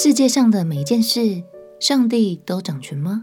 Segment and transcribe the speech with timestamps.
[0.00, 1.42] 世界上的每一件事，
[1.80, 3.20] 上帝都掌权吗？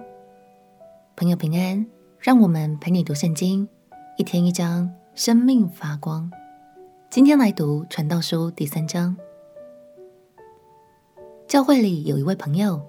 [1.15, 1.85] 朋友平安，
[2.19, 3.65] 让我们陪你读圣经，
[4.17, 6.29] 一天一章，生命发光。
[7.09, 9.15] 今天来读传道书第三章。
[11.47, 12.81] 教会里有一位朋友，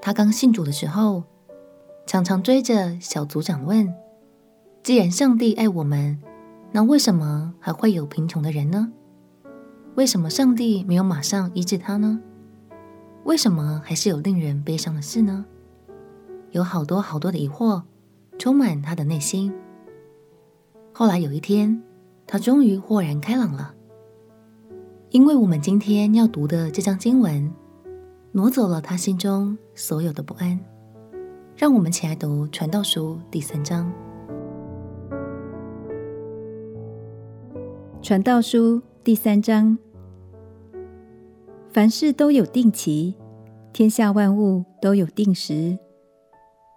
[0.00, 1.24] 他刚信主的时候，
[2.06, 3.92] 常常追着小组长问：
[4.84, 6.16] 既然上帝爱我们，
[6.70, 8.92] 那为什么还会有贫穷的人呢？
[9.96, 12.20] 为什么上帝没有马上医治他呢？
[13.24, 15.44] 为什么还是有令人悲伤的事呢？
[16.50, 17.82] 有好多好多的疑惑
[18.38, 19.52] 充满他的内心。
[20.92, 21.80] 后来有一天，
[22.26, 23.74] 他终于豁然开朗了，
[25.10, 27.52] 因为我们今天要读的这章经文，
[28.32, 30.58] 挪走了他心中所有的不安。
[31.56, 33.92] 让我们起来读《传道书》第三章。
[38.02, 39.78] 《传道书》第三章。
[41.72, 43.14] 凡事都有定期，
[43.72, 45.78] 天下万物都有定时。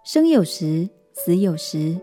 [0.04, 1.98] 生有时，死有时；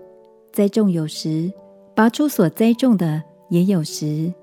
[0.52, 1.50] 栽种有时，
[1.96, 4.34] 拔出所栽种的也有时；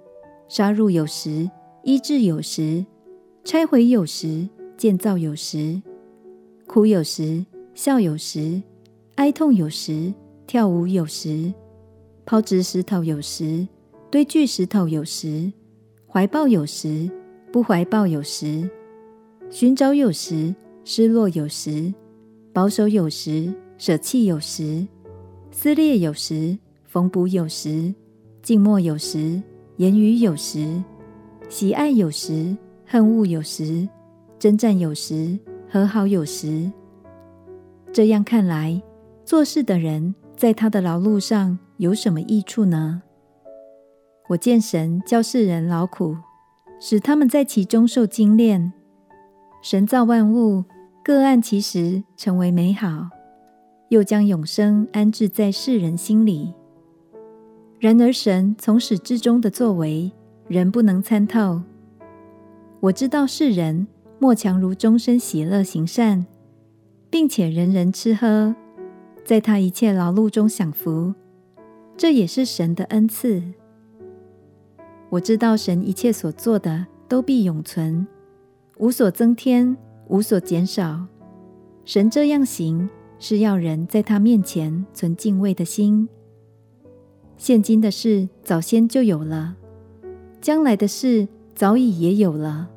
[0.48, 1.50] 杀戮有时，
[1.82, 2.82] 医治有时；
[3.44, 5.82] 拆毁有时，建造有时；
[6.66, 8.62] 哭有时，笑有时；
[9.16, 10.10] 哀痛有时，
[10.46, 11.52] 跳舞有时；
[12.24, 13.68] 抛掷石头有时，
[14.10, 15.52] 堆聚石头有时；
[16.06, 17.10] 怀抱有时。
[17.50, 18.68] 不怀抱有时，
[19.50, 20.54] 寻找有时，
[20.84, 21.92] 失落有时，
[22.52, 24.86] 保守有时，舍弃有时，
[25.50, 27.94] 撕裂有时，缝补有时，
[28.42, 29.42] 静默有时，
[29.76, 30.82] 言语有时，
[31.48, 32.54] 喜爱有时，
[32.84, 33.88] 恨恶有时，
[34.38, 35.38] 争战有时，
[35.70, 36.70] 和好有时。
[37.92, 38.80] 这样看来，
[39.24, 43.02] 做事的人在他的劳碌上有什么益处呢？
[44.28, 46.14] 我见神叫世人劳苦。
[46.80, 48.72] 使他们在其中受精炼。
[49.62, 50.64] 神造万物，
[51.02, 53.08] 各按其时成为美好，
[53.88, 56.54] 又将永生安置在世人心里。
[57.80, 60.12] 然而，神从始至终的作为，
[60.46, 61.62] 人不能参透。
[62.80, 63.86] 我知道世人
[64.18, 66.26] 莫强如终身喜乐行善，
[67.10, 68.54] 并且人人吃喝，
[69.24, 71.12] 在他一切劳碌中享福，
[71.96, 73.42] 这也是神的恩赐。
[75.10, 78.06] 我知道神一切所做的都必永存，
[78.76, 79.76] 无所增添，
[80.08, 81.06] 无所减少。
[81.84, 82.88] 神这样行，
[83.18, 86.08] 是要人在他面前存敬畏的心。
[87.38, 89.56] 现今的事早先就有了，
[90.40, 92.68] 将来的事早已也有了，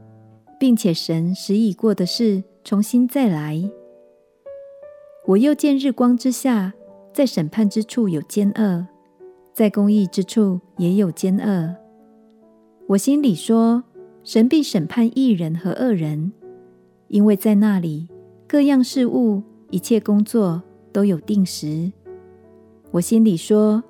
[0.58, 3.62] 并且神使已过的事重新再来。
[5.26, 6.74] 我又见日光之下，
[7.12, 8.88] 在审判之处有奸恶，
[9.54, 11.76] 在公义之处也有奸恶。
[12.92, 13.82] 我心里说：
[14.22, 16.34] 神必审判义人和恶人，
[17.08, 18.10] 因为在那里
[18.46, 21.90] 各样事物、一切工作都有定时。
[22.92, 23.82] 我心里说：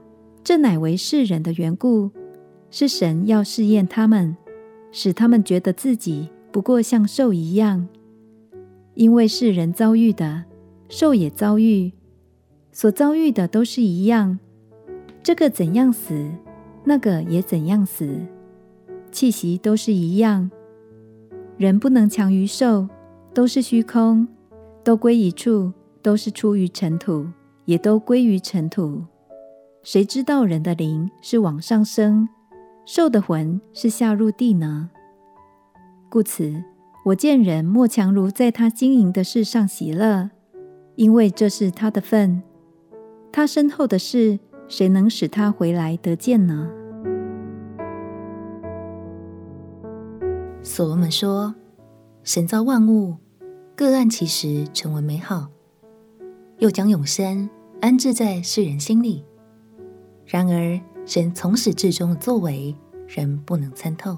[0.44, 2.12] 这乃为世人的缘故，
[2.70, 4.38] 是神要试验他们，
[4.92, 7.88] 使他们觉得自己不过像兽一样。
[8.94, 10.44] 因为世人遭遇的，
[10.90, 11.92] 兽也遭遇，
[12.72, 14.38] 所遭遇的都是一样。
[15.24, 16.30] 这个怎样死，
[16.84, 18.20] 那个也怎样死。
[19.12, 20.50] 气息都是一样，
[21.58, 22.88] 人不能强于兽，
[23.34, 24.28] 都是虚空，
[24.84, 27.28] 都归一处，都是出于尘土，
[27.66, 29.04] 也都归于尘土。
[29.84, 32.30] 谁知道人的灵是往上升，
[32.86, 34.90] 兽的魂是下入地呢？
[36.10, 36.64] 故此，
[37.06, 40.30] 我见人莫强如在他经营的事上喜乐，
[40.96, 42.42] 因为这是他的份。
[43.32, 46.70] 他身后的事，谁能使他回来得见呢？
[50.74, 51.54] 所罗门说
[52.24, 53.18] ：“神造万物，
[53.76, 55.50] 各按其时成为美好，
[56.60, 57.50] 又将永生
[57.82, 59.26] 安置在世人心里。
[60.26, 62.74] 然而，神从始至终的作为，
[63.06, 64.18] 人不能参透。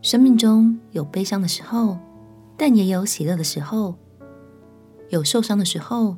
[0.00, 1.98] 生命中有悲伤的时候，
[2.56, 3.94] 但也有喜乐的时候；
[5.10, 6.16] 有受伤的时候，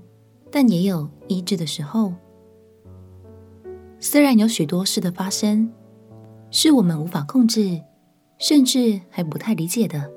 [0.53, 2.15] 但也有医治的时候。
[3.99, 5.73] 虽然有许多事的发生，
[6.53, 7.83] 是我们无法控制。”
[8.39, 10.11] 甚至还不太理解的，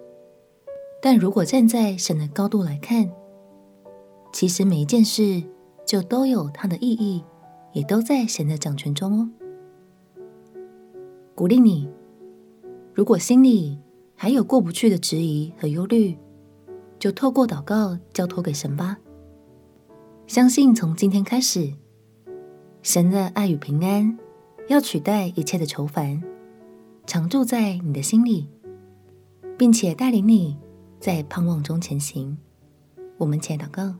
[1.01, 3.09] 但如果站在神的高度来看，
[4.33, 5.41] 其实每一件事
[5.85, 7.23] 就都有它的意义，
[7.73, 9.29] 也都在神的掌权中哦。
[11.33, 11.87] 鼓励你，
[12.93, 13.79] 如果心里
[14.15, 16.17] 还有过不去的质疑和忧虑，
[16.99, 18.97] 就透过祷告交托给神吧。
[20.25, 21.71] 相信从今天开始，
[22.81, 24.17] 神的爱与平安
[24.67, 26.21] 要取代一切的愁烦。
[27.07, 28.49] 常住在你的心里，
[29.57, 30.57] 并且带领你
[30.99, 32.37] 在盼望中前行。
[33.17, 33.95] 我们且祷告，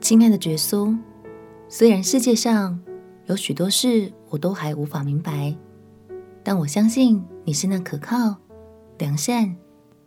[0.00, 0.96] 亲爱的耶稣，
[1.68, 2.80] 虽然世界上
[3.26, 5.56] 有许多事我都还无法明白，
[6.44, 8.36] 但我相信你是那可靠、
[8.98, 9.56] 良善，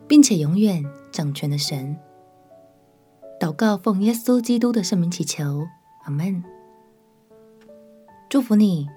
[0.08, 0.82] 并且永远
[1.12, 1.94] 掌权的神。
[3.38, 5.66] 祷告奉耶稣基督的圣名祈求，
[6.04, 6.42] 阿门。
[8.30, 8.88] 祝福你，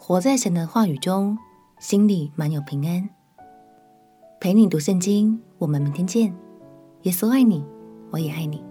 [0.00, 1.36] 活在神的话语中，
[1.80, 3.10] 心里满有平安。
[4.40, 6.32] 陪你读圣经，我们明天见。
[7.02, 7.64] 耶稣爱你，
[8.10, 8.64] 我也爱你。